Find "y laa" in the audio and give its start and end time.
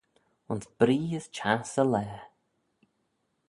1.83-2.17